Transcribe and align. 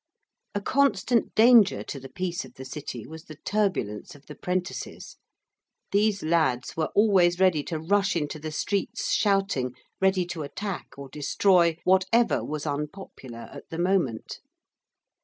A 0.55 0.61
constant 0.61 1.35
danger 1.35 1.83
to 1.83 1.99
the 1.99 2.09
peace 2.09 2.43
of 2.43 2.55
the 2.55 2.65
City 2.65 3.05
was 3.05 3.25
the 3.25 3.35
turbulence 3.45 4.15
of 4.15 4.25
the 4.25 4.33
prentices, 4.33 5.17
these 5.91 6.23
lads 6.23 6.75
were 6.75 6.89
always 6.95 7.39
ready 7.39 7.61
to 7.65 7.77
rush 7.77 8.15
into 8.15 8.39
the 8.39 8.51
streets, 8.51 9.13
shouting, 9.13 9.75
ready 10.01 10.25
to 10.25 10.41
attack 10.41 10.87
or 10.97 11.07
destroy 11.07 11.77
whatever 11.83 12.43
was 12.43 12.65
unpopular 12.65 13.47
at 13.53 13.69
the 13.69 13.77
moment. 13.77 14.39